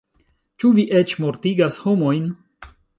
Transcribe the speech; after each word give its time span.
"Ĉu 0.63 0.71
vi 0.79 0.87
eĉ 1.01 1.15
mortigas 1.27 1.81
homojn?" 1.87 2.29